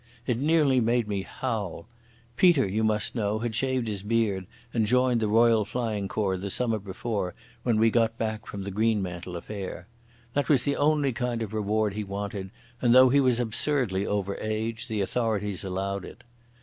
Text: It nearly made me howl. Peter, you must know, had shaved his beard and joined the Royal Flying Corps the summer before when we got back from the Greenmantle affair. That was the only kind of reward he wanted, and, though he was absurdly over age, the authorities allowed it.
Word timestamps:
It 0.25 0.39
nearly 0.39 0.79
made 0.81 1.07
me 1.07 1.21
howl. 1.21 1.85
Peter, 2.35 2.67
you 2.67 2.83
must 2.83 3.13
know, 3.13 3.37
had 3.37 3.53
shaved 3.53 3.87
his 3.87 4.01
beard 4.01 4.47
and 4.73 4.87
joined 4.87 5.19
the 5.19 5.27
Royal 5.27 5.63
Flying 5.63 6.07
Corps 6.07 6.37
the 6.37 6.49
summer 6.49 6.79
before 6.79 7.35
when 7.61 7.77
we 7.79 7.91
got 7.91 8.17
back 8.17 8.47
from 8.47 8.63
the 8.63 8.71
Greenmantle 8.71 9.35
affair. 9.35 9.85
That 10.33 10.49
was 10.49 10.63
the 10.63 10.75
only 10.75 11.11
kind 11.13 11.43
of 11.43 11.53
reward 11.53 11.93
he 11.93 12.03
wanted, 12.03 12.49
and, 12.81 12.95
though 12.95 13.09
he 13.09 13.19
was 13.19 13.39
absurdly 13.39 14.03
over 14.07 14.37
age, 14.37 14.87
the 14.87 15.01
authorities 15.01 15.63
allowed 15.63 16.03
it. 16.05 16.23